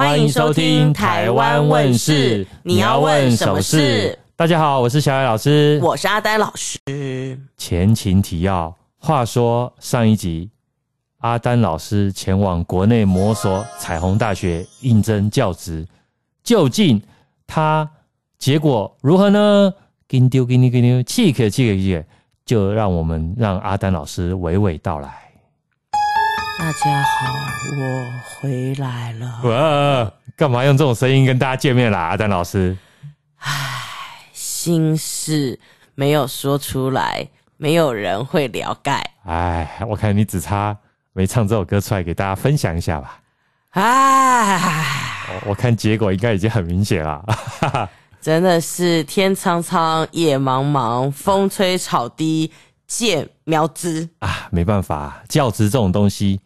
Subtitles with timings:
[0.00, 4.18] 欢迎收听《台湾问事》，你要问什么事？
[4.34, 6.78] 大家好，我是小艾老师，我是阿呆老师。
[7.58, 10.48] 前情提要：话说上一集，
[11.18, 15.86] 阿丹老师前往国内某所彩虹大学应征教职，
[16.42, 17.00] 究竟
[17.46, 17.86] 他
[18.38, 19.70] 结果如何呢？
[20.08, 22.02] 给你丢，给你，给你，气可气可气，
[22.46, 25.29] 就让我们让阿丹老师娓娓道来。
[26.60, 27.32] 大家好，
[27.78, 29.40] 我回来了。
[29.44, 31.98] 哇，干嘛用这种声音跟大家见面啦？
[32.00, 32.76] 阿丹老师，
[33.38, 33.50] 唉，
[34.34, 35.58] 心事
[35.94, 38.92] 没有说出来，没有人会了解。
[39.24, 40.76] 唉，我看你只差
[41.14, 43.18] 没唱这首歌出来给大家分享一下吧。
[43.70, 44.60] 唉，
[45.46, 47.24] 我看结果应该已经很明显了。
[48.20, 52.52] 真的是天苍苍，野茫茫，风吹草低
[52.86, 54.46] 见苗枝啊！
[54.50, 56.38] 没办法，教职这种东西。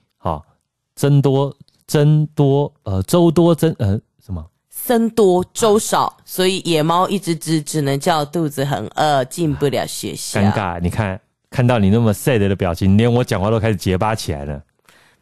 [0.94, 1.56] 好，僧多
[1.88, 4.44] 僧多，呃，粥多僧呃什么？
[4.70, 10.40] 僧多粥少，所以野猫一只只只能叫肚子很饿，进不了学校。
[10.40, 14.62] 尴尬，你看看到你那么 sad 的表情，连我讲话都开始结巴起来了。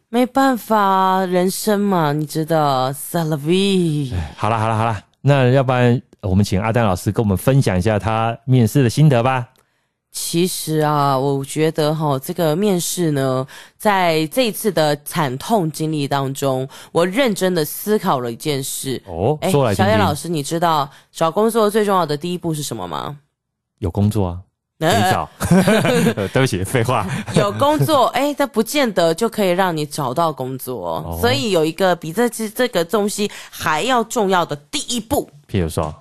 [0.09, 4.13] 没办法，人生嘛，你知道，c'est la vie。
[4.35, 9.47] 好了好了好了，那要不然我们请阿丹老师跟我们分享一下他面试的心得吧。
[10.15, 13.45] 其实啊，我觉得哈，这个面试呢，
[13.79, 19.01] 在这一次的惨痛经历当中，我认真的思考了一件事。
[19.07, 19.73] 哦，说来。
[19.73, 23.17] 小野老师，你知道找工作最重要的第一步是什么吗？
[23.79, 24.39] 有工作啊，
[24.79, 25.27] 可以找。
[26.31, 27.07] 对不起，废话。
[27.35, 30.97] 有工作， 哎，但不见得就可以让你找到工作。
[30.97, 35.27] 哦，所以有一个比这这这个东西还要重要的第一步。
[35.49, 35.91] 譬如说，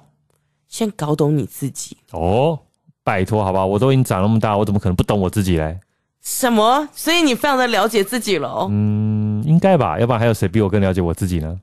[0.68, 1.96] 先搞懂你自己。
[2.10, 2.58] 哦。
[3.04, 5.78] 拜托，好吧，我都已经长那么大，我怎么可能不懂我自己嘞？
[6.22, 6.88] 什么？
[6.92, 8.66] 所以你非常的了解自己了？
[8.70, 11.58] 嗯，应该吧，要不然还有谁比我更了解我自己呢？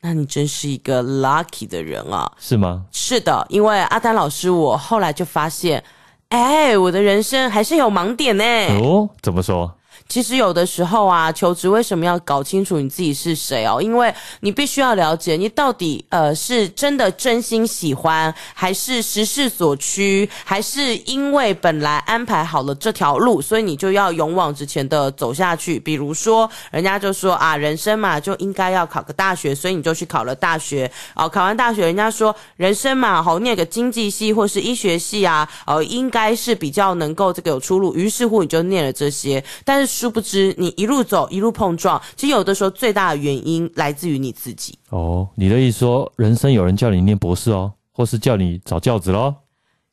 [0.00, 2.30] 那你真是一个 lucky 的人啊！
[2.38, 2.84] 是吗？
[2.92, 5.82] 是的，因为阿丹老师，我后来就发现，
[6.28, 8.44] 哎，我的人生还是有盲点呢。
[8.80, 9.74] 哦，怎么说？
[10.08, 13.78] 其实有的时候啊，求职为什么要搞清楚你自己是谁哦？
[13.78, 25.78] 因为你必须要了解你到底呃是真的真心喜欢，还是时势所趋，还是因为本来安排好了这条路，所以你就要勇往直前的走下去。
[25.78, 30.90] 比如说，人家就说啊，人生嘛就应该要考个大学，所以你就去考了大学。
[31.16, 37.94] 哦，考完大学，人家说人生嘛好念个经济系或是医学系啊，呃，应该是比较能够这个有出路。
[37.94, 39.97] 于是乎，你就念了这些，但是。
[39.98, 44.78] 殊不知，你一路走，一路碰撞，其实有的时候最大的原因来自于你自己。
[44.90, 49.34] 哦，你的意思说，人生有人叫你念博士哦，或是叫你找教子喽？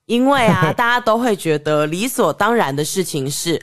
[0.05, 3.59] 因为啊， 大家都会觉得理所当然的事情是，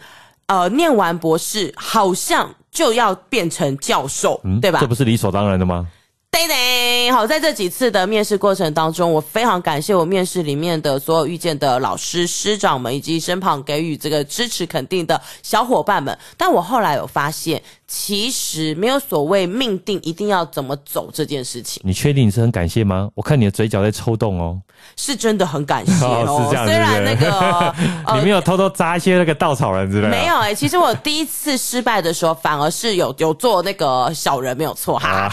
[0.47, 4.81] 呃，念完博士好像就要变成教授，嗯，对吧？
[4.81, 5.89] 这不是理所当然的吗？
[6.33, 16.19] 对对，好，在这几次的面试过程当中，我非常感谢我面试里面的所有遇见的老师、师长们，以及身旁给予这个支持肯定的小伙伴们。
[16.39, 17.63] 但我后来有发现。
[17.95, 21.83] 其实没有所谓命定一定要怎么走这件事情。
[21.85, 23.11] 你确定你是很感谢吗？
[23.15, 24.59] 我看你的嘴角在抽动哦。
[24.97, 26.25] 是真的很感谢哦。
[26.27, 27.75] 哦是这样，虽然那个
[28.07, 30.09] 呃、你没有偷偷扎一些那个稻草人之类的。
[30.09, 35.29] 没有哎、欸，其实我第一次失败的时候，反而是有有做那个小人没有错哈。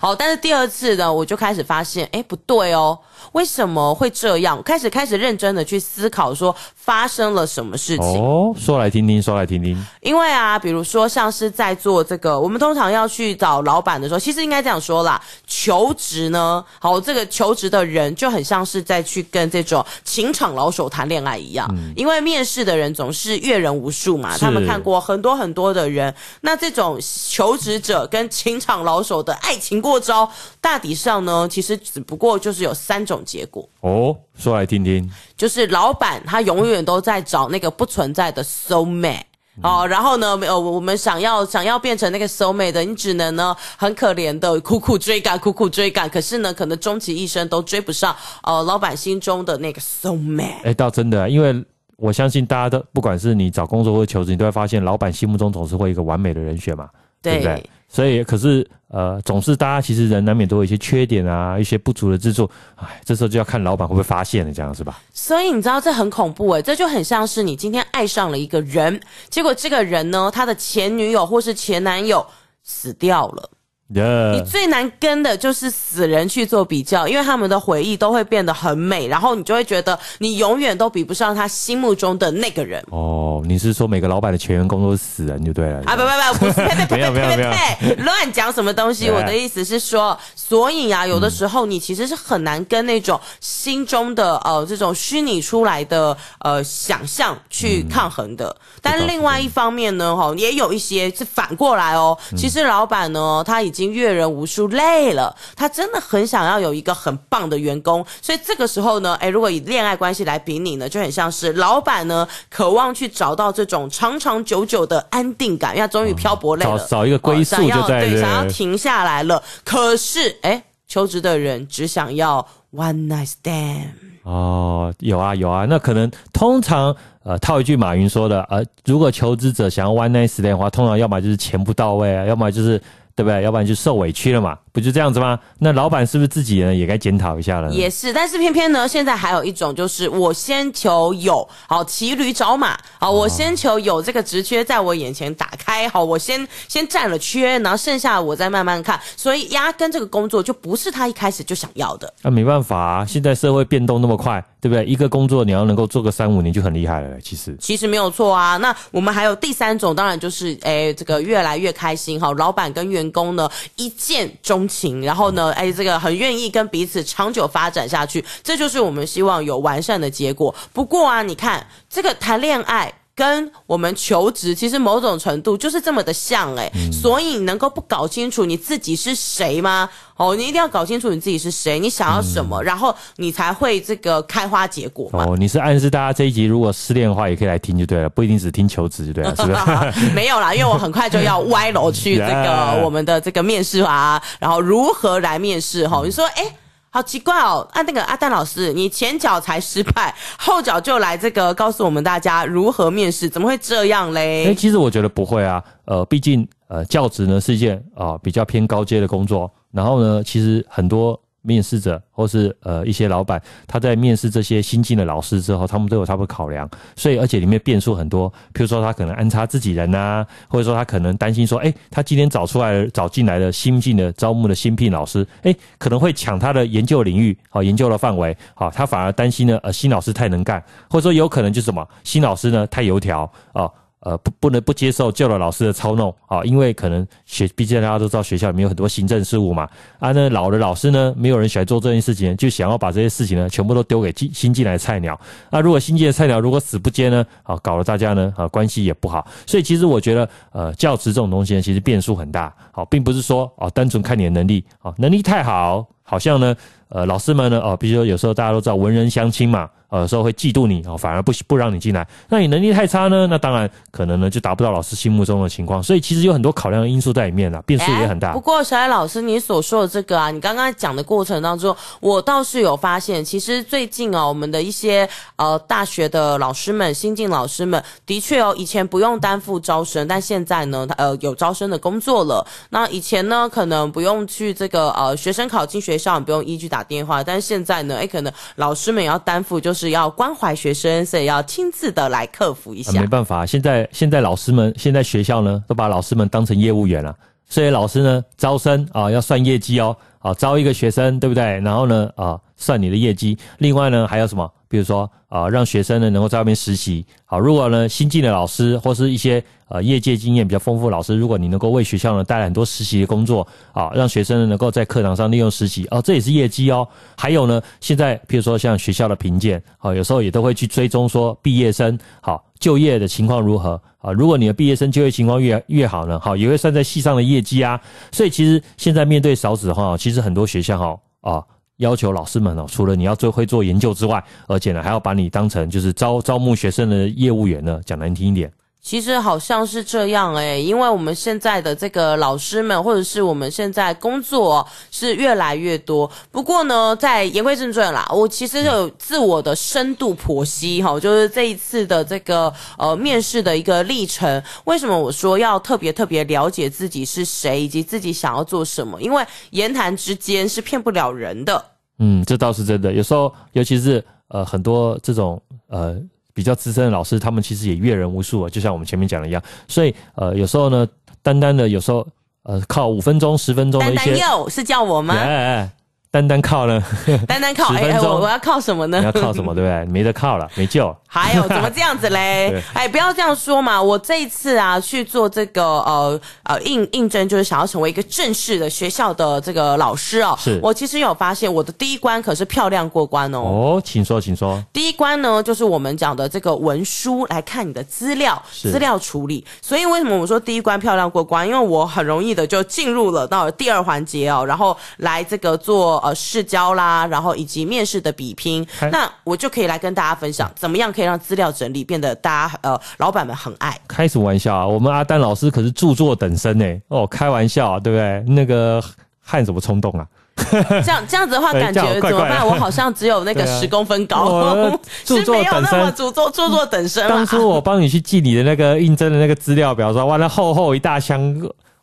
[0.00, 2.98] 好，但是第二次呢，我就开始发现，哎，不对哦。
[3.30, 4.60] 为什么会这样？
[4.62, 8.20] 开始开始认真的去思考，说发生了什么事情？
[8.20, 9.76] 哦，说来听听，说来听听。
[10.00, 21.68] 因为啊，比如说像是在做这个，我们通常要去找老板的时候，其实应该这样说啦，求职呢，好，这个求职的人就很像是在去跟这种情场老手谈恋爱一样。
[21.72, 26.98] 嗯，因为面试的人总是阅人无数嘛，他们看过很多很多的人，那这种
[27.28, 30.28] 求职者跟情场老手的爱情过招，
[30.60, 33.11] 大抵上呢，其实只不过就是有三种。
[33.24, 39.24] 结果哦，说来听听，就是老板他永远都在找那个不存在的 soul mate、
[39.56, 48.14] 嗯、哦，然后呢，呃，我们想要想要变成那个 soul mate 的，你只能呢很可怜的苦苦追赶，苦苦追赶，可是呢，可能终其一生都追不上
[48.44, 50.62] 呃老板心中的那个 soul mate。
[50.62, 51.64] 哎，倒真的，因为
[51.96, 56.88] 我相信大家都不管是你找工作或者求职，你都会发现老板心目中总是会一个完美的人选嘛。
[57.22, 57.70] 对不对？
[57.92, 62.48] 所以，可是呃，总是大家其实人难免都有一些缺点啊，一些不足的之处。
[62.76, 64.98] 哎，这时候就要看老板会不会发现了，这样是吧？
[65.12, 68.98] 所以你知道这很恐怖诶、这就很像是你今天爱上了一个人，
[69.28, 72.26] 结果这个人呢，他的前女友或是前男友
[72.62, 73.50] 死掉了。
[73.94, 74.32] Yeah.
[74.32, 82.82] 你最难跟的就是死人去做比较，因为他们的回忆都会变得很美，然后你就会觉得你永远都比不上他心目中的那个人。
[82.90, 85.82] 哦，你是说每个老板的全员工都是死人就对了？
[85.84, 89.10] 啊，不不不，不是，呸呸呸呸呸呸呸，乱讲什么东西？
[89.10, 98.48] 我的意思是说，所以啊，有的时候你其实是很难跟那种心中的呃这种虚拟出来的呃想象去抗衡的。
[98.48, 102.16] 嗯、但另外一方面呢，哈，也有一些是反过来哦。
[102.38, 103.81] 其实老板呢，他已经。
[103.90, 105.34] 阅人无数，累了。
[105.56, 119.42] 他真的很想要有一个很棒的员工，所以这个时候呢，哎，如果以恋爱关系来比拟呢，就很像是老板呢，渴望去找到这种长长久久的安定感，因为他终于漂泊累了，找找一个归宿就在、哦、对，想要停下来了。
[119.64, 123.86] 可是，哎，求职的人只想要 one night stand。
[124.24, 126.94] 哦，有啊有啊，那可能通常
[127.24, 132.80] 呃套一句马云说的，呃，如果求职者想要 one night stand 的话，通常要么就是钱不到位啊，要么就是。
[133.14, 133.42] 对不对？
[133.42, 135.38] 要不然就受委屈了嘛，不就这样子吗？
[135.58, 137.70] 那老板是不是自己呢也该检讨一下了？
[137.70, 148.98] 也是，但是偏偏呢，现在还有一种就是我先求有，好骑驴找马，好我先求有这个职缺在我眼前打开，好我先先占了缺，然后剩下的我再慢慢看。
[149.14, 152.12] 所以压根这个工作就不是他一开始就想要的。
[152.22, 154.86] 那、啊、没办法啊，现在社会变动那么快，对不对？
[154.86, 157.20] 一个工作你要能够做个三五年就很厉害了。
[157.20, 158.56] 其实其实没有错啊。
[158.56, 170.54] 那我们还有第三种，当然就是诶这个越来越开心哈，老板跟员工呢一见钟情，然后呢，哎，这个很愿意跟彼此长久发展下去，这就是我们希望有完善的结果。
[170.72, 172.92] 不过啊，你看这个谈恋爱。
[173.14, 179.88] 跟我们求职其实某种程度就是这么的像哎、欸，嗯、所以你能够不搞清楚你自己是谁吗？
[180.16, 185.26] 哦，你一定要搞清楚你自己是谁，你想要什么，嗯、然后你才会这个开花结果嘛。
[185.26, 189.52] 哦，你是暗示大家这一集如果失恋的话也可以来听就对了，不一定只听求职就对了，是不
[190.00, 190.10] 是？
[190.14, 196.00] 没有啦，因为我很快就要歪楼去这个 我们的这个面试啊，然后如何来面试哈？
[196.04, 196.42] 你说哎。
[196.42, 196.56] 欸
[196.94, 197.66] 好奇怪哦！
[197.72, 204.44] 啊，那个阿蛋老师，你前脚才失败， 后脚就来这个告诉我们大家如何面试，怎么会这样嘞？
[204.44, 211.18] 诶，其实我觉得不会啊，呃，毕竟呃，教职呢是一件啊、比较偏高阶的工作，然后呢，其实很多。
[211.42, 218.30] 面试者或是呃一些老板，他在面试这些新进的老师之后，他们都有他们的考量，所以而且里面变数很多。
[218.54, 233.68] 譬如说他可能安插自己人呐，或者说他可能担心说，诶，他今天找出来找进来的新进的招募的新聘老师，诶，可能会抢他的研究领域，好研究的范围，好，他反而担心呢，呃新老师太能干，或者说有可能就是什么新老师呢太油条啊。
[234.02, 239.68] 呃，不，不能不接受旧的老师的操弄啊，因为可能学，毕竟大家都知道学校里面有很多行政事务嘛。
[239.98, 245.18] 啊，那老的老师呢，没有人喜欢做这件事情，就想要把这些事情呢，全部都丢给进新进来的菜鸟。
[245.50, 249.26] 那如果新进的菜鸟如果死不接呢，啊，搞得大家呢，啊，关系也不好。
[249.46, 252.52] 所以其实我觉得，呃，教职这种东西呢，其实变数很大。
[252.72, 256.54] 好，并不是说哦，单纯看你的能力，啊，能力太好，好像呢，
[256.90, 259.66] 呃，老师们呢，哦，比如说有时候大家都知道文人相轻嘛。
[259.88, 262.06] 呃，有时候会嫉妒你哦，反而不不让你进来。
[262.30, 263.26] 那你能力太差呢？
[263.26, 265.82] 那当然可能呢就达不到老师心目中的情况。
[265.82, 268.32] 所以其实有很多考量的因素在里面啊，变数也很大。
[268.32, 275.06] 不过小艾老师，你所说的这个啊，你刚刚讲的过程当中，我倒是有发现，其实最近啊，我们的一些
[275.36, 282.46] 呃大学的老师们、新进老师们，的确哦，以前不用担负招生，但现在呢，他呃有招生的工作了。
[282.70, 289.70] 那以前呢，可能不用去这个呃学生考进学校，你不用一一打电话，但是现在呢，哎，可能老师们也要担负就。
[289.72, 292.92] 是要关怀学生，所以要亲自的来克服一下。
[293.00, 297.12] 没办法，现在现在老师们，现在学校呢，都把老师们当成业务员了。
[297.48, 299.96] 所以老师呢，招生啊，要算业绩哦。
[300.22, 301.42] 啊，招一个学生，对不对？
[301.60, 303.36] 然后呢，啊，算你的业绩。
[303.58, 304.50] 另外呢，还有什么？
[304.68, 307.04] 比如说啊，让学生呢能够在外面实习。
[307.26, 316.88] 好，如果呢新进的老师或是一些呃业界经验比较丰富老师，如果你能够为学校呢带来很多实习的工作，啊，让学生呢能够在课堂上利用实习，哦，这也是业绩哦。
[317.18, 324.10] 还有呢，现在比如说像学校的评鉴，啊，有时候也都会去追踪说毕业生好就业的情况如何啊。
[324.10, 327.78] 如果你的毕业生就业情况越越好呢，好也会算在系上的业绩啊。
[328.10, 331.42] 所以其实现在面对少子的话，其实其实很多学校哈啊。
[331.78, 338.52] 要求老师们哦，除了你要最会做研究之外，而且呢还要把你当成就是招招募学生的业务员呢，讲难听一点。
[338.82, 346.10] 其实好像是这样诶、欸，因为我们现在的这个老师们，或者是我们现在工作是越来越多。
[346.32, 354.42] 不过呢，在言归正传啦，我其实有自我的深度剖析哈，就是这一次的这个呃面试的一个历程。
[354.64, 359.00] 为什么我说要特别特别了解自己是谁，以及自己想要做什么？
[359.00, 361.64] 因为言谈之间是骗不了人的。
[362.00, 362.92] 嗯，这倒是真的。
[362.92, 365.96] 有时候，尤其是呃很多这种呃。
[366.34, 369.42] 比较资深的老师，他们其实也阅人无数啊，就像我们前面讲的一样。
[369.68, 370.86] 所以，呃，有时候呢，
[371.22, 372.06] 单单的有时候，
[372.44, 374.16] 呃，靠五分钟、十分钟的一些，
[374.48, 375.14] 是叫我吗？
[375.14, 375.70] 哎
[376.12, 376.78] 单单靠呢？
[377.26, 378.98] 单单靠，哎、欸，我我要靠什么呢？
[378.98, 379.54] 你要靠什么？
[379.54, 379.84] 对不对？
[379.86, 380.94] 没得靠了，没救。
[381.08, 382.54] 还有怎么这样子嘞？
[382.74, 383.82] 哎，不要这样说嘛！
[383.82, 390.36] 我这一次啊去做这个呃呃应应征，就是想要成为一个正式的学校的这个老师哦。
[390.38, 393.38] 是我其实有发现，我的第一关可是漂亮过关哦。
[393.38, 394.62] 哦，请说，请说。
[394.70, 399.42] 第一关呢，就是我们讲的这个文书来看你的资料，资料处理。
[399.62, 401.46] 所以为什么我说第一关漂亮过关？
[401.46, 406.01] 因为我很容易的就进入了到了第二环节哦，然后来这个做。
[406.02, 413.78] 呃，试交啦，然后以及面试的比拼，那我就可以来跟大家分享，怎么样可以让资料整理变得大家呃老板们很爱。
[413.86, 414.66] 开什么玩笑啊！
[414.66, 416.66] 我们阿丹老师可是著作等身呢。
[416.88, 418.34] 哦，开玩笑啊，对不对？
[418.34, 418.82] 那个
[419.20, 420.06] 汗什么冲动啊？
[420.36, 422.44] 这样这样子的话， 感觉怎么办？
[422.44, 427.06] 我好像只有那个十公分高， 啊、著作等身，著作著作等身。
[427.08, 431.20] 当初我帮你去寄你的那个应征的那个资料表，说哇，那厚厚一大箱。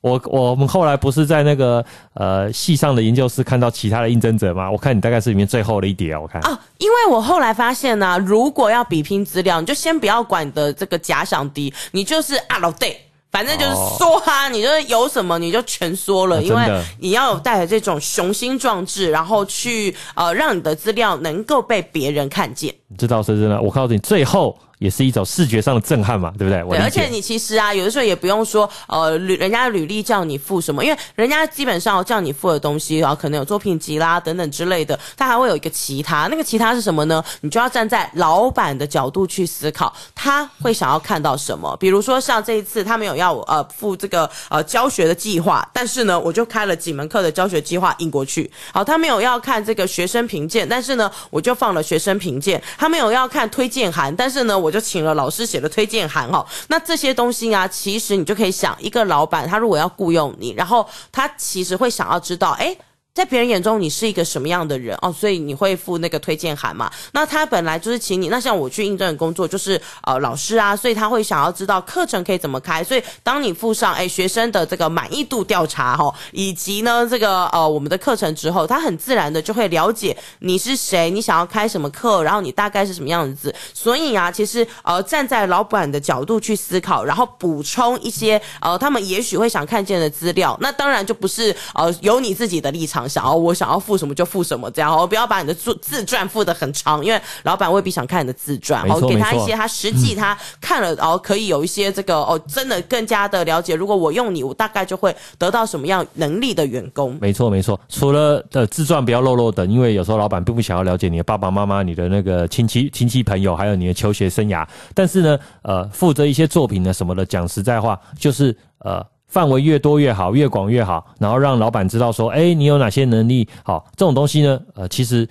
[0.02, 4.72] 我我们后来不是在那个呃系上的研究室看到其他的应征者吗？
[4.72, 6.42] 我看你大概是里面最后的一叠啊，我看。
[6.44, 12.98] 啊，因为我后来发现呢、啊，如果要比拼资料，你就先不要管你的这个假想敌，你就是啊老对，
[13.30, 22.74] 反正就是说哈，哦、你就是有什么你就全说了，啊、因为你要有带着这种雄心壮志，然后去呃让你的资料能够被别人看见。
[22.98, 24.58] 这倒是真的，我告诉你，最后。
[24.80, 26.64] 也是一种视觉上的震撼嘛，对不对？
[26.70, 37.22] 对，而且你其实啊，有的时候也不用说，呃，履人家履历叫你付什么，因为人家基本上叫你付的东西，然后可能有作品集啦等等之类的，他还会有一个其他，那个其他是什么呢？
[37.42, 41.76] 你就要站在老板的角度去思考，他会想要看到什么？
[41.78, 48.50] 比如说像这一次他没有要我呃付这个呃教学的计划，但是呢，我就开了几门课的教学计划印过去。
[48.72, 52.64] 好，他没有要看这个学生评鉴，但是呢，我就放了学生评鉴。
[52.78, 54.69] 他没有要看推荐函，但是呢，我。
[54.70, 62.78] 我就请了老师写的推荐函哦，那这些东西啊，其实你就可以想，一个老板他如果要雇佣你，然后他其实会想要知道，诶。
[63.12, 65.12] 在别人眼中，你是一个什么样的人哦？
[65.12, 66.90] 所以你会附那个推荐函嘛？
[67.12, 72.82] 那他本来就是请你，那像我去应征的工作，就是呃老师啊，所以他会想要知道课程可以怎么开。
[72.82, 83.54] 所以当你附上诶学生的这个满意度调查哈，以及呢这个呃我们的课程之后，他很自然的就会了解你是谁，你想要开什么课，然后你大概是什么样子。
[83.74, 92.99] 所以啊，其实呃站在老板的角度去思考，然后补充一些呃他们也许会想看见的资料，那当然就不是呃有你自己的立场。
[93.08, 98.90] 想要我想要付什么就付什么，这样哦，不要把你的自自传付的很长，因为老板未必想看你的自传。
[98.90, 103.76] 哦，给他一些他实际他看了，然后可以有一些这个哦，真的更加的了解。
[103.76, 107.18] 如果我用你，我大概就会得到什么样能力的员工。
[107.22, 114.68] 没错没错，除了的自传不要漏漏的，因为有时候老板并不想要了解你的爸爸妈妈、你的那个亲戚亲戚朋友，还有你的求学生涯。
[114.94, 119.06] 但是呢，呃，负责一些作品呢什么的，讲实在话，就是呃。
[119.30, 123.48] 范围越多越好，越广越好，然后让老板知道说，哎，你有哪些能力？
[123.64, 125.28] 好，这种东西呢，呃，其实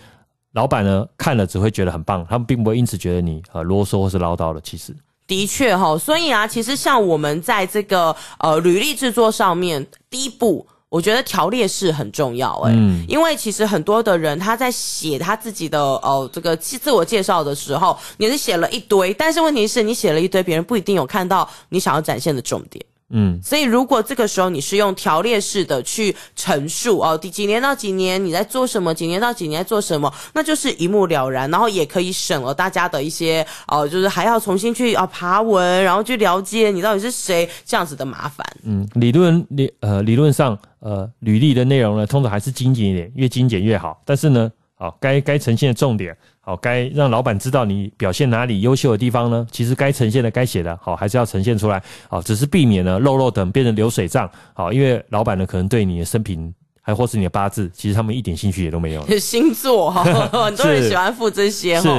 [0.52, 4.60] 老板呢看了只会觉得很棒，他们并不会因此觉得你呃啰嗦或是唠叨的。
[4.60, 4.94] 其实
[5.26, 22.84] 的确哈，所以啊，其实像我们在这个呃履历制作上面，第一步，我觉得条列式很重要，欸，诶嗯，因为其实很多的人他在写他自己的呃这个自我介绍的时候，你是写了一堆，但是问题是你写了一堆，别人不一定有看到你想要展现的重点。
[23.10, 38.46] 嗯，所以如果这个时候你是用条列式的去陈述哦，第几年到几年你在做什么，几年到几年在做什么，那就是一目了然，然后也可以省了大家的一些哦，就是还要重新去啊爬文，然后去了解你到底是谁这样子的麻烦。
[38.64, 44.02] 嗯，理论理呃理论上呃履历的内容呢，通常还是精简一点，越精简越好。
[44.04, 46.16] 但是呢，好该该呈现的重点。
[46.40, 49.46] 好，该让老板知道你表现哪里优秀的地方呢？
[49.50, 51.82] 其实该呈现的、该写的，好，还是要呈现出来。
[52.08, 54.30] 好，只是避免了漏漏等变成流水账。
[54.54, 59.06] 好，因为老板呢，可能对你的生平还或是你的八字，其实他们一点兴趣也都没有。
[59.18, 61.90] 星座哈， 很多人喜欢附这些哈。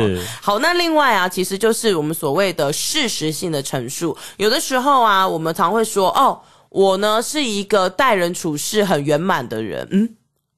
[0.42, 4.18] 好，那另外啊，其实就是我们所谓的事实性的陈述。
[4.38, 9.88] 有的时候啊，我们常会说，哦，我呢是一个待人处事很圆满的人。
[9.92, 10.10] 嗯。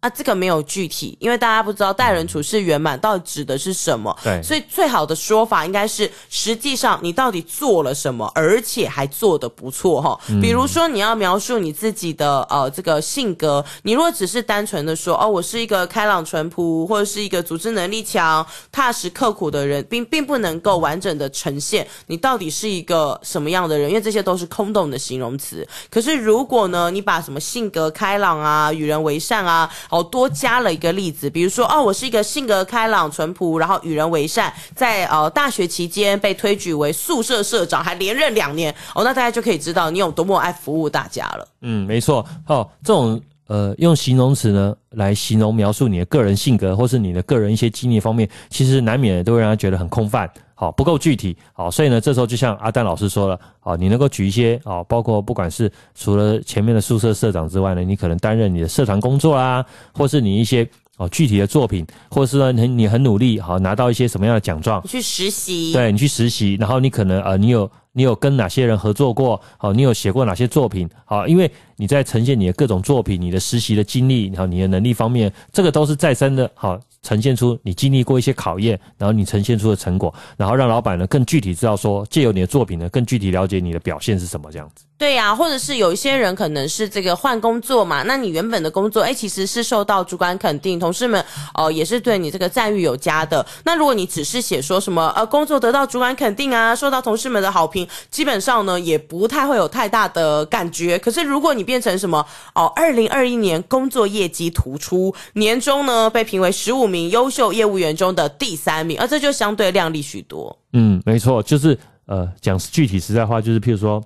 [0.01, 4.15] 啊，这个没有具体，因为大家不知道待人处事圆满到底指的是什么。
[4.23, 10.19] 对，所以最好的说法应该是，实际上你到底做了什么，而且还做得不错哈。
[10.41, 25.67] 比如说你要描述你自己的呃这个性格，你如果只是单纯的说哦，我是一个开朗淳朴，或者是一个组织能力强、踏实刻苦的人，并并不能够完整的呈现你到底是一个什么样的人，因为这些都是空洞的形容词。
[25.91, 41.47] 可是如果呢，你把什么性格开朗啊、与人为善啊，哦，多加了一个例子，比如说，哦，我是一个性格开朗、淳朴，然后与人为善，在呃大学期间被推举为宿舍社长，还连任两年，哦，那大家就可以知道你有多么爱服务大家了。
[41.61, 42.25] 嗯，没错。
[42.47, 50.31] 哦，这种呃用形容词呢来形容描述你的个人性格，或是你的个人一些经历方面，其实难免都会让他觉得很空泛。
[50.61, 76.79] 好，不够具体，好，所以呢，这时候就像阿丹老师说了，好，你能够举一些，啊，包括不管是除了前面的宿舍社长之外呢，你可能担任你的社团工作啦，或是你一些哦具体的作品，或是呢，你你很努力，好，拿到一些什么样的奖状，你去实习，对，你去实习，然后你可能呃，你有你有跟哪些人合作过，好，你有写过哪些作品，好，因为你在呈现你的各种作品，你的实习的经历，然后你的能力方面，这个都是再三的，好。
[77.01, 84.85] 呈现出你经历过一些考验，然后你呈现出的成果，然后让老板呢更具体知道说，借由你的作品呢更具体了解你的表现是什么这样子。
[85.01, 93.43] 对呀、或者是有一些人可能是这个换工作嘛，那你原本的工作，哎，其实是受到主管肯定，同事们哦、也是对你这个赞誉有加的。
[93.63, 100.99] 那如果你只是写说什么呃工作得到主管肯定啊，受到同事们的好评，基本上呢也不太会有太大的感觉。
[100.99, 110.55] 可是如果你变成什么哦，二零二一年工作业绩突出，年终呢被评为十五名优秀业务员中的第三名，而这就相对亮丽许多。
[110.73, 113.99] 嗯，没错，就是呃讲具体实在话，就是譬如说。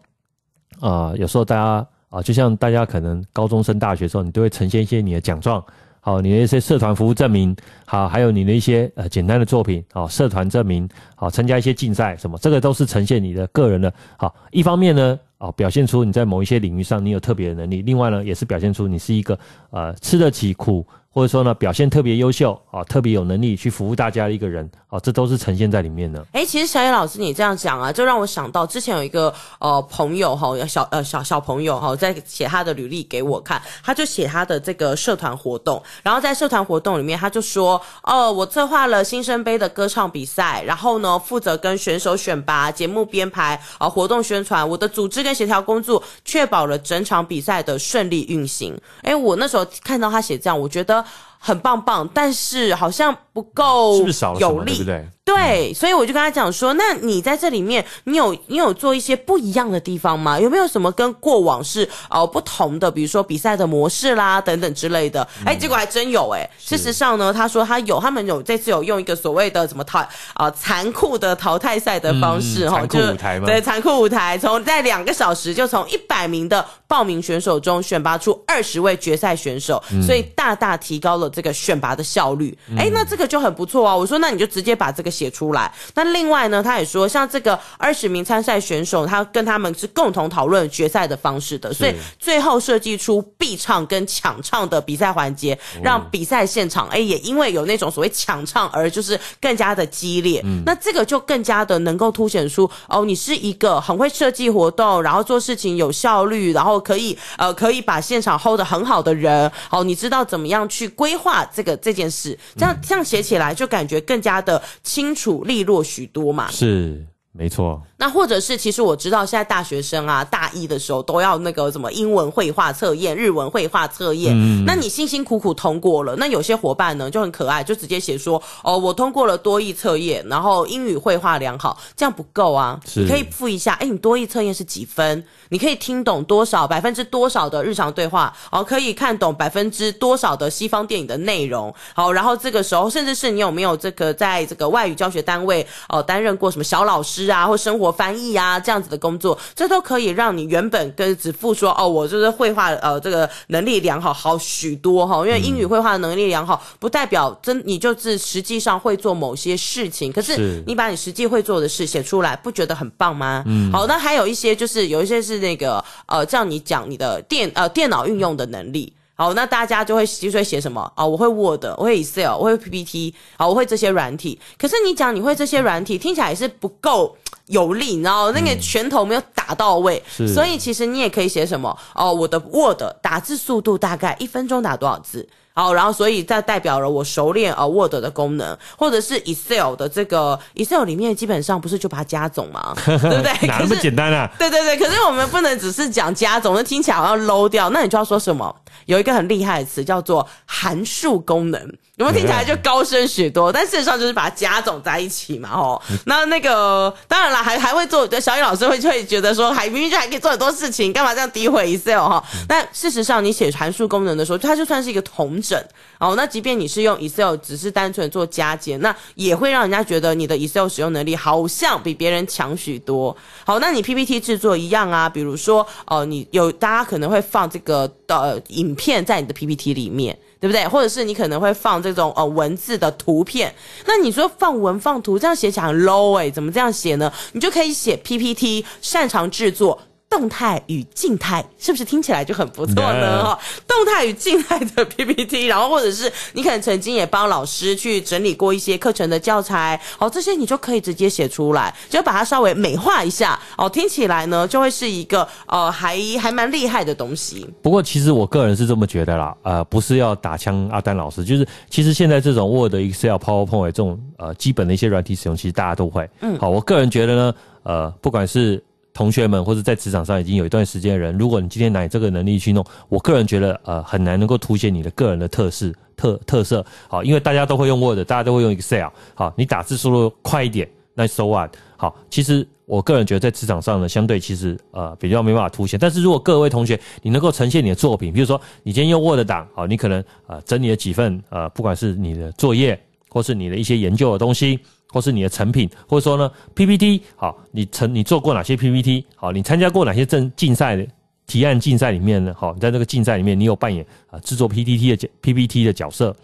[0.79, 5.62] 啊、有时候大家啊、就像大家可能高中升大学的时候，你都会呈现一些你的奖状，
[6.00, 7.53] 好，你的一些社团服务证明，
[7.86, 13.94] 好，还有你的一些呃简单的作品，好，社团证明，好，参加一些竞赛什么，这个都是呈现你的个人的。
[14.15, 19.38] 好，一方面呢，哦，表现出你在某一些领域上你有特别的能力，另外呢，也是表现出你是一个
[19.72, 20.86] 呃吃得起苦。
[21.15, 26.25] 或者说呢，表现特别优秀啊，特别有能力去服务大家的一个人啊，这都是呈现在里面的。
[26.34, 48.77] 哎、其实小野老师你这样讲啊，就让我想到之前有一个呃朋友哈，小呃小小朋友哈，在写他的履历给我看，他就写他的这个社团活动，然后在社团活动里面，他就说哦，我策划了新生杯的歌唱比赛，然后呢，负责跟选手选拔、节目编排啊、活动宣传，我的组织跟协调工作，确保了整场比赛的顺利运行。
[49.03, 51.04] 哎、我那时候看到他写这样，我觉得。
[51.46, 55.08] 很棒棒，但是好像不够有力，是不是少了什么，对不对？
[55.25, 60.40] 对，所以我就跟他讲说，那你在这里面，你有你有做一些不一样的地方吗？
[60.40, 62.92] 有没有什么跟过往是呃不同的？
[62.92, 65.27] 比如说比赛的模式啦，等等之类的。
[65.44, 66.50] 哎、嗯，结果还真有哎、欸。
[66.59, 82.55] 事实上呢，他说他有，他们有这次有用一个所谓的什么淘啊残酷的淘汰赛的方式哈，就、嗯、对残酷舞台，从在两个小时就从一百名的报名选手中选拔出二十位决赛选手、嗯，所以大大提高了这个选拔的效率。
[82.77, 83.96] 哎、嗯，那这个就很不错啊。
[83.96, 85.14] 我说那你就直接把这个。
[85.15, 85.71] 写出来。
[85.93, 100.41] 那另外呢，他也说，像这个二十名参赛选手，他跟他们是共同讨论决赛的方式的，所以最后设计出必唱跟抢唱的比赛环节，让比赛现场哎也因为有那种所谓抢唱而就是更加的激烈。
[100.43, 109.49] 嗯，那这个就更加的能够凸显出哦，你是一个很会设计活动，然后做事情有效率，然后可以呃可以把现场 hold 得很好的人。
[109.69, 115.04] 哦，你知道怎么样去规划这个这件事，这样这样写起来就感觉更加的清。
[115.05, 116.50] 清楚利落许多嘛？
[116.50, 117.05] 是，
[117.37, 117.81] 没错。
[117.98, 124.33] 那或者是，其实我知道现在大学生啊，大一的时候都要那个什么英文绘画测验、日文绘画测验。
[124.33, 124.63] 嗯。
[124.65, 133.74] 那你辛辛苦苦通过了，那有些伙伴呢就很可爱，就直接写说：“哦，我通过了多益测验，然后英语绘画良好。”这样不够啊，你可以附一下。
[133.74, 135.24] 哎，你多益测验是几分？
[135.50, 138.33] 你可以听懂多少百分之多少的日常对话？
[138.51, 141.74] 哦，可以看懂百分之多少的西方电影的内容？
[141.93, 147.96] 好，然后这个时候，甚至是你有没有这个在这个外语教学单位哦担任过什么小老师啊，或生活。
[147.96, 155.25] 翻译啊，这样子的工作，这都可以让你原本跟只付说哦，我就是绘画呃，这个能力良好好许多哈。
[155.25, 160.11] 因为英语绘画的能力良好，不代表真你就是实际上会做某些事情。
[160.11, 163.44] 可是你把你实际会做的事写出来，不觉得很棒吗？
[163.46, 163.72] 嗯。
[163.72, 168.92] 好，那还有一些就是有一些是那个呃，叫你讲你的电呃电脑运用的能力。
[169.15, 171.05] 好，那大家就会就会写什么啊？
[171.05, 174.39] 我会 Word，我会 Excel，我会 PPT，好，我会这些软体。
[174.57, 177.15] 可是你讲你会这些软体，听起来也是不够。
[177.47, 185.29] 有力，你知道那个拳头没有打到位，嗯，所以其实你也可以写什么哦，我的 Word 打字速度大概一分钟打多少字？
[185.55, 192.75] 好，然后所以这代表了我熟练呃 Word 的功能，或者是 Excel 的这个 Excel 里面基本上不是就把它加总吗？
[192.85, 193.48] 对不对？
[193.48, 194.29] 哪那么简单啊？
[194.37, 198.53] 对对对，可是我们不能只是讲加总，那听起来好像 low 掉，那你就要说什么？
[198.85, 201.74] 有一个很厉害的词叫做函数功能。
[201.98, 203.53] 有没有听起来就高深许多？
[203.53, 205.81] 但事实上就是把它加总在一起嘛，哦。
[206.05, 208.05] 那那个当然了，还还会做。
[208.20, 212.22] 小雨老师会就会觉得说，还明明就还可以做很多事情，干嘛这样诋毁 Excel 哈？
[212.48, 215.58] 但事实上，你写函数功能的时候，它就算是一个同整
[215.98, 216.16] 哦。
[216.18, 223.16] 那即便你是用 Excel，只是单纯做加减，那也会让人家觉得你的 Excel 使用能力好像比别人强许多。
[223.46, 230.18] 好，那你 PPT 制作一样啊，比如说哦，你有大家可能会放这个呃影片在你的 PPT 里面。
[230.39, 230.67] 对不对？
[230.67, 233.53] 或者是你可能会放这种呃文字的图片，
[233.85, 237.11] 那你说放文放图这样写起来很 low 诶、怎么这样写呢？
[237.33, 239.79] 你就可以写 PPT，擅长制作。
[240.15, 243.21] 动态与静态是不是听起来就很不错呢？
[243.21, 257.45] 哈，动态与静态的 PPT，然后或者是你可能曾经也帮老师去整理过一些课程的教材，哦，这些你就可以直接写出来，就把它稍微美化一下，哦，听起来呢就会是一个呃还还蛮厉害的东西。
[257.61, 266.09] 不过其实我个人是这么觉得啦，呃，不是要打枪阿丹老师，就是其实现在这种 Word、Excel、PowerPoint 这种呃基本的一些软体使用，其实大家都会。
[266.21, 268.63] 嗯，好，我个人觉得呢，呃，不管是
[268.96, 276.66] 同学们或者在职场上已经有一段时间的人，如果你今天拿你这个能力去弄，我个人觉得呃很难能够凸显你的个人的特色特特色。
[276.88, 278.88] 好，因为大家都会用 Word，大家都会用 Excel。
[279.14, 281.53] 好，你打字速度快一点，那 so what？
[281.75, 285.77] 好，其实我个人觉得在职场上呢，相对其实呃比较没办法凸显。
[285.77, 294.58] 但是如果各位同学你能够呈现你的作品，比如说你今天用 Word 档，好，你可能呃整理了几份呃不管是你的作业或是你的一些研究的东西。
[294.89, 300.87] 或是你的成品，或者说呢，PPT 好，你成你做过哪些 PPT 好，你参加过哪些竞竞赛的
[301.27, 302.33] 提案竞赛里面呢？
[302.37, 306.15] 好，你在这个竞赛里面，你有扮演啊制作 PPT 的 PPT 的角色，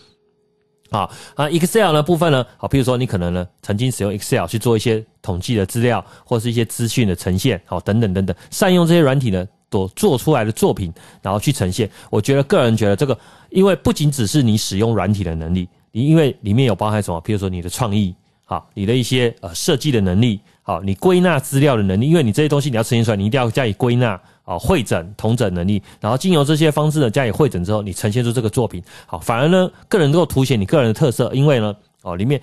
[0.89, 11.89] 好啊 Excel 的部分呢，好，譬如说你可能呢曾经使用 Excel 去做一些统计的资料，或是一些资讯的呈现，好，等等等等，善用这些软体呢，所做出来的作品，然后去呈现。
[12.09, 13.17] 我觉得个人觉得这个，
[13.49, 17.21] 因为不仅只是你使用软体的能力，你因为里面有包含什么？
[17.23, 18.15] 譬如说你的创意。
[18.51, 32.41] 好，你的一些呃设计的能力，好，你归纳资料的能力，因为你这些东西你要呈现出来，你一定要加以归纳，啊，会诊、同诊能力，然后经由这些方式呢加以会诊之后，你呈现出这个作品，好，反而呢，个人能够凸显你个人的特色，因为呢，哦，里面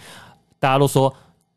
[0.59, 1.15] 大家都说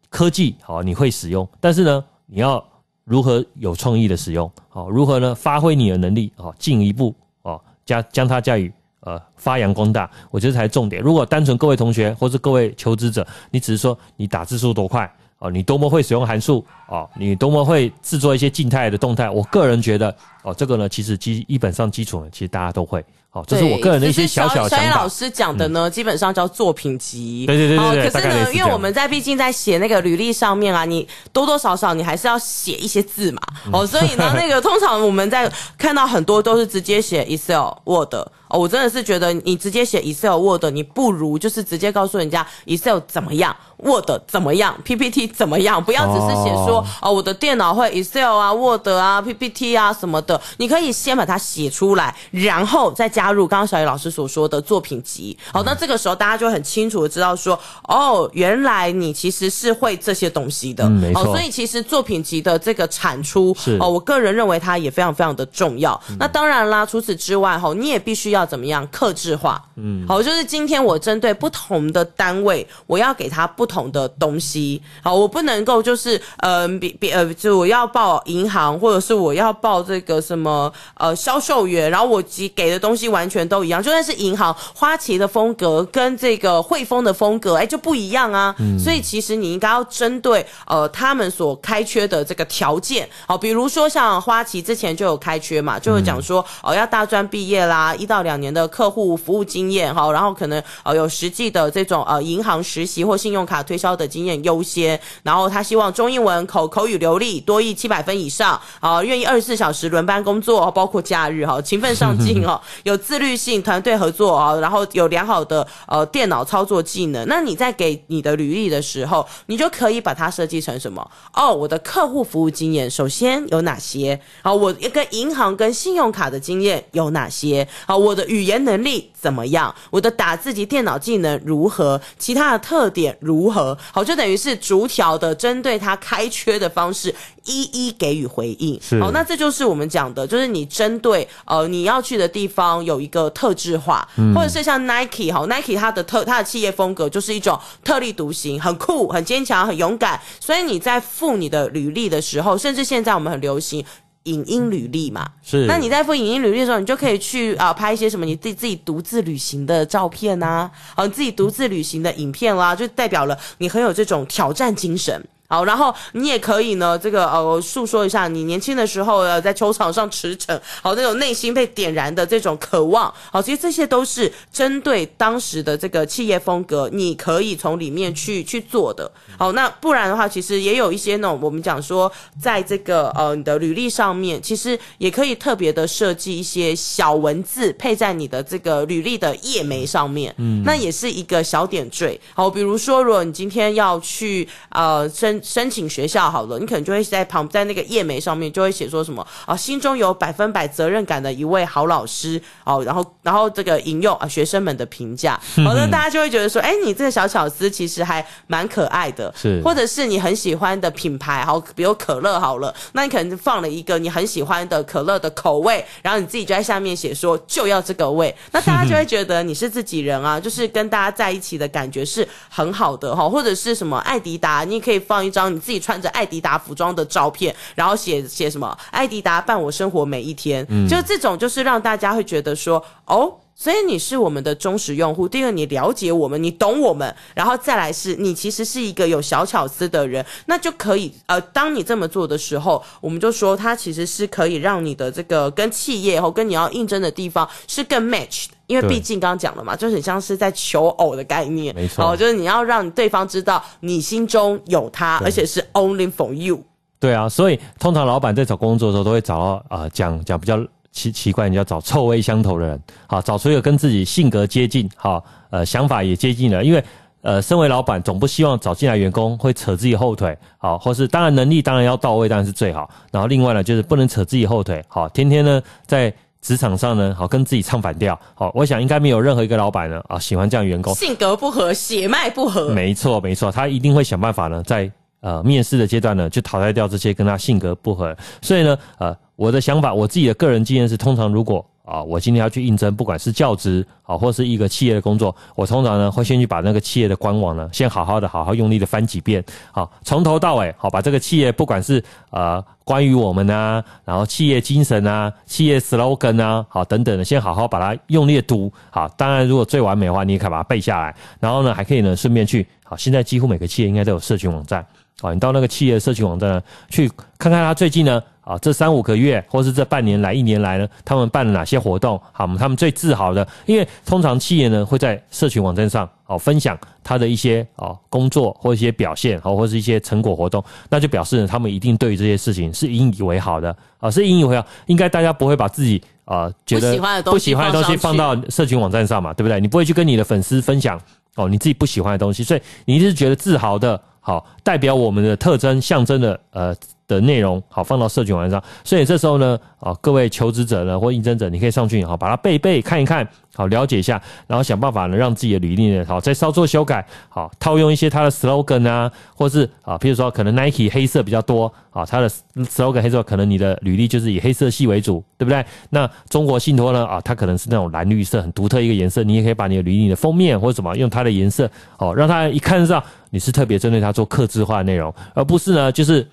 [0.09, 2.61] 科技好，你会使用，但是呢，你要
[3.05, 8.69] 如何有创意的使用，好，如何呢发挥你的能力，好，进一步哦加将它加以。
[9.01, 11.01] 呃，发扬光大，我觉得才是重点。
[11.01, 23.03] 如果单纯各位同学或是各位求职者，你只是说你打字速多快哦，你多么会使用函数哦，你多么会制作一些静态的动态，我个人觉得哦，这个呢，其实基基本上基础呢，其实大家都会。
[23.33, 25.03] 好，这是我个人的一些小小的想法。
[25.03, 27.45] 老师讲的呢，基本上叫作品集。
[27.45, 28.09] 对对对对。
[28.09, 33.41] 可是呢，因为我们在毕竟在写那个履历上面啊，你多多少少你还是要写一些字嘛。
[33.71, 38.13] 哦，所以呢， 那个通常我们在看到很多都是直接写 Excel、Word。
[38.49, 50.30] 哦，我真的是觉得你直接写 Excel、Word，你不如就是直接告诉人家 Excel 怎么样，Word 怎么样，PPT 怎么样，不要只是写说哦，我的电脑会 Excel 啊、Word 啊、PPT 啊什么的。
[50.57, 53.31] 你可以先把它写出来，然后再加。
[53.31, 61.23] 入刚刚小雨老师所说的作品集，好，那这个时候大家就很清楚的知道说，哦，原来你其实是会这些东西的，嗯，没错。
[61.27, 65.97] 所以其实作品集的这个产出，是哦，我个人认为它也非常非常的重要。
[66.09, 83.01] 嗯、那当然啦，除此之外，哈，你也必须要怎么样克制化，嗯，好，就是今天我针对不同的单位，我要给他不同的东西，好，我不能够就是，呃，别别呃，就我要报银行，或者是我要报这个什么呃销售员，然后我给给的东西。
[83.11, 88.55] 完全都一样，就算是银行花旗的风格跟这个汇丰的风格，哎，就不一样啊。
[88.57, 112.97] 嗯、所以其实你应该要针对呃他们所开缺的这个条件，好，比如说像花旗之前就有开缺嘛，就会讲说哦要大专毕业啦，一到两年的客户服务经验，好，然后可能呃有实际的这种呃银行实习或信用卡推销的经验优先，然后他希望中英文口口语流利，多益七百分以上，啊，愿意二十四小时轮班工作，包括假日哈，勤奋上进 哦，有。
[113.11, 117.27] 自律性、团队合作啊，然后有良好的呃电脑操作技能。
[117.27, 121.05] 那你在给你的履历的时候，你就可以把它设计成什么？
[121.33, 124.17] 哦，我的客户服务经验首先有哪些？
[124.43, 127.67] 好，我跟银行跟信用卡的经验有哪些？
[127.85, 129.73] 好，我的语言能力怎么样？
[129.91, 132.01] 我的打字及电脑技能如何？
[132.17, 133.77] 其他的特点如何？
[133.91, 137.13] 好，就等于是逐条的针对他开缺的方式
[137.45, 138.79] 一一给予回应。
[138.81, 150.19] 是，好，那这就是我们讲的，就是你针对呃你要去的地方有一个特质化，嗯、或者是像 Nike 哈，Nike 它的特它的企业风格就是一种特立独行，很酷、很坚强、很勇敢。
[150.39, 153.85] 所以你在付你的履历的时候，甚至现在我们很流行。
[154.23, 155.65] 影音履历嘛，是。
[155.65, 165.23] 那你在附影音履历的时候，你就可以去啊、呃、拍一些什么你自己自己独自旅行的照片呐、啊，好，你自己独自旅行的影片啦，就代表了你很有这种挑战精神。
[165.51, 179.11] 好，然后你也可以呢，这个呃，诉说一下你年轻的时候呃，在球场上驰骋，好，那种内心被点燃的这种渴望，好，其实这些都是针对当时的这个企业风格，你可以从里面去去做的。
[179.37, 182.09] 好，那不然的话，其实也有一些那种我们讲说，
[182.41, 192.17] 在这个呃你的履历上面，其实也可以特别的设计一些小文字配在你的这个履历的页眉上面，嗯，那也是一个小点缀。
[192.33, 225.51] 好，比如说，如果你今天要去呃申申请学校好了，你可能就会在旁在那个页眉上面就会写说什么啊，心中有百分百责任感的一位好老师哦，然后然后这个引用啊学生们的评价，好的，大家就会觉得说，哎，你这个小巧思其实还蛮可爱的，是，或者是你很喜欢的品牌，好，比如可乐好了，那你可能放了一个你很喜欢的可乐的口味，然后你自己就在下面写说就要这个味，那大家就会觉得你是自己人啊，就是跟大家在一起的感觉是很好的哈，或者是什么爱迪达，你可以放一张。
[225.51, 228.77] 你自己穿着艾迪达服装的照片，然后写写什么？
[228.91, 235.27] 艾迪达伴我生活每一天，嗯，就这种，就是让大家会觉得说，哦，所以你是我们的忠实用户。
[235.27, 248.53] 第二，你了解我们，你懂我们，然后再来是你其实是一个有小巧思的人，那就可以，呃，当你这么做的时候，我们就说它其实是可以让你的这个跟企业或跟你要应征的地方是更 match 的。
[248.71, 256.57] 因为毕竟刚刚讲了嘛，就很像是在求偶的概念，没错，就是你要让对方知道你心中有他，而且是 only for you。
[256.97, 260.57] 对啊，所以通常老板在找工作的时候，都会找到啊，讲、呃、讲比较
[260.93, 266.81] 奇奇怪，你要找臭味相投的人，好，找出一个跟自己性格接近，好，呃，想法也接近的，因为
[267.23, 272.89] 呃，身为老板总不希望找进来员工会扯自己后腿，好，或是当然能力当然要到位，当然是最好。
[273.11, 276.13] 然后另外呢，就是不能扯自己后腿，好，天天呢在。
[276.41, 288.15] 职场上呢，好跟自己唱反调，好，我想应该没有任何一个老板呢啊喜欢这样员工，性格不合，血脉不合，没错没错，他一定会想办法呢，在呃面试的阶段呢，就淘汰掉这些跟他性格不合。
[288.41, 314.85] 所以呢，呃，我的想法，我自己的个人经验是，通常如果啊，我今天要去应征，不管是教职啊，或是一个企业的工作，我通常呢会先去把那个企业的官网呢，先好好的、好好用力的翻几遍，好，从头到尾，好，把这个企业不管是呃关于我们啊，然后企业精神啊，企业 slogan 啊，好等等的，先好好把它用力的读，好，当然如果最完美的话，你也可以把它背下来，然后呢，还可以呢顺便去，好，现在几乎每个企业应该都有社群网站，
[315.21, 318.21] 啊，你到那个企业的社群网站呢，去看看他最近呢。
[318.43, 322.19] 啊，这三五个月，或是这半年来、一年来呢，他们办了哪些活动？
[322.31, 334.65] 好，他们最自豪的，因为通常企业呢会在社群网站上哦分享他的一些哦工作或一些表现，好，或是一些成果活动，那就表示呢他们一定对于这些事情是引以为豪的啊，是引以为豪。
[334.87, 339.61] 应该大家不会把自己啊觉得不喜欢的东西放到社群网站上嘛，对不对？
[339.61, 340.99] 你不会去跟你的粉丝分享
[341.35, 346.75] 哦你自己不喜欢的东西，所以你一定是觉得自豪的，好，代表我们的特征、象征的呃。
[347.15, 365.65] 的内容好放到社群网站上，所以这时候呢，啊，各位求职者呢或应征者，你可以上去好把它背背看一看，好了解一下，然后想办法呢让自己的履历呢好再稍作修改，好套用一些它的 slogan 啊，或是啊，譬如说可能 Nike 黑色比较多啊，它的 slogan 黑色，可能你的履历就是以黑色系为主，对不对？
[365.89, 376.25] 那中国信托呢啊，它可能是那种蓝绿色很独特一个颜色，你也可以把你的履历的封面或者什么用它的颜色，哦，让他一看上你是特别针对他做客制化的内容，而不是呢就是。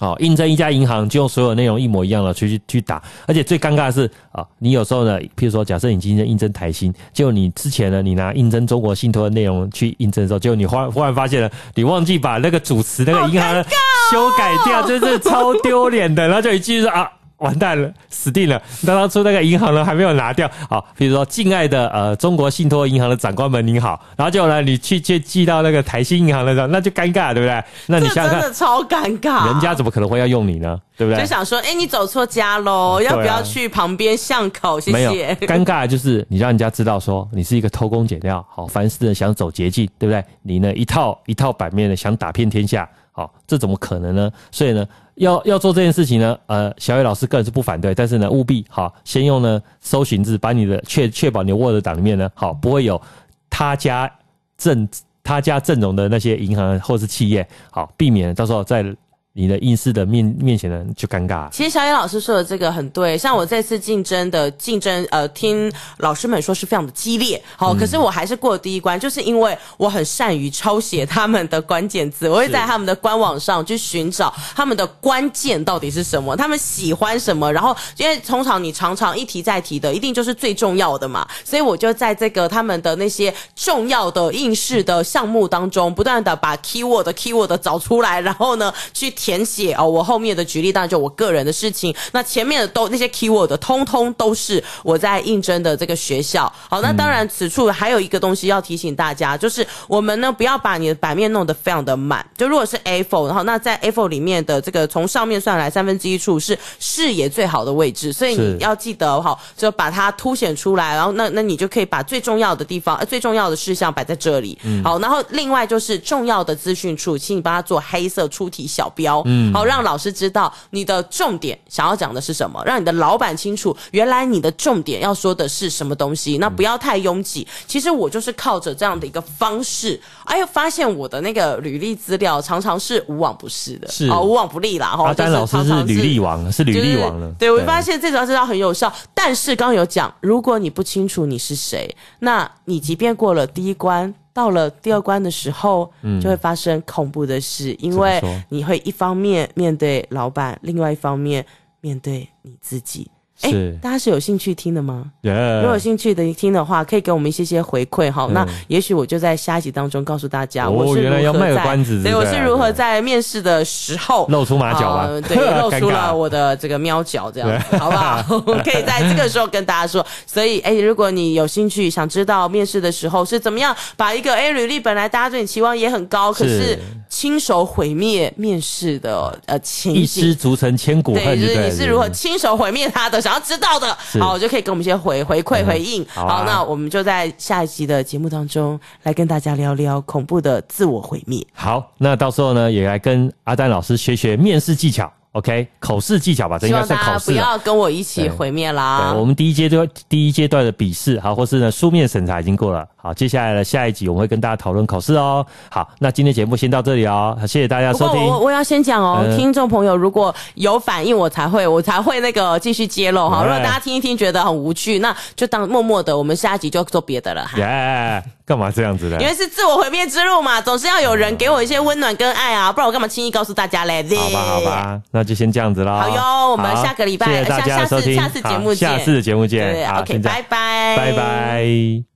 [0.00, 13.62] 好，应征一家银行就用所有内容一模一样的去去去打，而且最尴尬的是啊，你有时候呢，譬如说，假设你今天应征台新，就你之前呢，你拿应征中国信托的内容去应征的时候，就你忽然忽然发现了，你忘记把那个主持那个银行
[14.10, 17.10] 修改掉，真是超丢脸的，然后就一句说啊。
[17.40, 18.60] 完蛋了，死定了！
[18.82, 27.64] 那当初那个银行呢还没有拿掉，好，比如说敬爱的呃中国信托银行的长官们您好，然后结果呢你去去寄到那个台新银行的时候，那就尴尬，对不对？
[27.86, 30.78] 那你想想看，真的超尴尬，人家怎么可能会要用你呢？
[30.96, 31.22] 对不对？
[31.22, 34.78] 就想说，哎、欸，你走错家喽，要不要去旁边巷口？
[34.78, 34.96] 谢谢。
[34.96, 35.12] 没有，
[35.46, 40.22] 尴尬的就是你让人家知道说你是一个偷工减料，好，凡事呢想走捷径，对不对？
[40.42, 42.88] 你呢一套一套版面的想打遍天下。
[43.12, 44.30] 好，这怎么可能呢？
[44.52, 44.86] 所以呢，
[45.20, 53.00] 要要做这件事情呢，呃，小野老师个人是不反对，但是呢，务必好先用呢搜寻字，把你的确确保你 Word 档里面呢，好不会有
[53.48, 54.10] 他家
[54.56, 54.88] 阵
[55.22, 58.84] 他家阵容的那些银行或是企业，好避免到时候在。
[59.32, 61.48] 你的应试的面面前呢，就尴尬。
[61.50, 89.14] 其实小野老师说的这个很对，像我这次竞争的竞争，呃，听老师们说是非常的激烈，好，可是我还是过了第一关，就是因为我很善于抄写他们的关键字，我会在他们的官网上去寻找他们的关键到底是什么，他们喜欢什么，然后因为通常你常常一提再提的，一定就是最重要的嘛，所以我就在这个他们的那些重要的应试的项目当中，不断的把 keyword keyword 找出来，然后呢去。
[89.20, 96.50] 填写哦，我后面的举例当然就我个人的事情，那前面的都那些 keyword 的通通都是我在应征的这个学校。
[96.70, 102.24] 好，那当然此处还有一个东西要提醒大家，就是我们呢不要把你的版面弄得非常的满。
[102.34, 114.58] 就如果是 A4，然后那在 A4 里面的这个从上面算来三分之一处是视野最好的位置，所以你要记得哈，就把它凸显出来，然后那那你就可以把最重要的地方呃最重要的事项摆在这里。
[114.62, 119.09] 嗯好，然后另外就是重要的资讯处，请你帮他做黑色出题小标。
[119.24, 126.38] 嗯，好，让老师知道你的重点想要讲的是什么，让你的老板清楚原来你的重点要说的是什么东西。
[126.38, 127.46] 那不要太拥挤。
[127.66, 134.88] 其实我就是靠着这样的一个方式，哎呦，发现我的那个履历资料常常是无往不是的，是哦，无往不利啦。
[134.88, 137.32] 哈，但老师是履历王，是履历王了。
[137.38, 138.92] 对，我发现这招这招很有效。
[139.14, 144.14] 但是刚刚有讲，如果你不清楚你是谁，那你即便过了第一关。
[144.32, 145.90] 到了第二关的时候，
[146.20, 151.44] 就会发生恐怖的事，嗯、因为你会一方面面对老板，另外一方面
[151.80, 153.10] 面对你自己。
[153.42, 158.26] 哎，大家是有兴趣听的吗.如果有兴趣的听的话，可以给我们一些些回馈哈。
[158.28, 168.22] 嗯、那也许我就在下一集当中告诉大家，我是如何在，哦、原来要卖个关子，对，我是如何在面试的时候露出马脚啊、呃，对，露出了我的这个喵脚，这样子， 好不好？
[168.62, 170.04] 可以在这个时候跟大家说。
[170.26, 176.78] 所以，哎，如果你有兴趣想知道面试的时候是怎么样把一个哎履历本来大家对你期望也很高，可是。
[177.10, 183.20] 亲手毁灭面试的呃情景，一失足成千古恨，对，就是你是如何亲手毁灭他的？
[183.20, 186.06] 想要知道的，好，就可以跟我们一些回回馈回应。
[186.08, 191.44] 好，那我们就在下一集的节目当中来跟大家聊聊恐怖的自我毁灭。
[191.52, 195.12] 好，那到时候呢，也来跟阿丹老师学学面试技巧。
[195.32, 197.30] OK，口试技巧吧，这应该是考试。
[197.30, 199.12] 不要跟我一起毁灭啦！
[199.12, 202.84] 对，我们第一阶段第一阶段的笔试，好，或是呢书面审查已经过了。
[203.02, 205.44] 好，接下来的下一集我们会跟大家讨论考试哦。
[205.70, 208.20] 好，那今天节目先到这里哦，谢谢大家收听。
[208.20, 213.42] 我我要先讲哦，嗯、听众朋友如果有反应，我才会我才会那个继续揭露哈。
[213.42, 217.58] 如果大家听一听觉得很无趣，那就当默默的，我们下一集就做别的了哈。
[217.58, 219.20] 耶，干嘛这样子的？
[219.20, 224.02] 因为是自我毁灭之路嘛，总是要有人给我一些温暖跟爱啊，不然我干嘛轻易告诉大家嘞？
[224.02, 226.00] 好吧，好吧，那就先这样子啦。
[226.02, 229.72] 好哟，我们下个礼拜谢谢大家收听，下次节目见，下次的节目见。
[229.72, 232.09] 对，OK，拜拜，拜拜。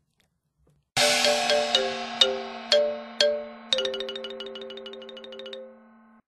[1.05, 1.44] thank you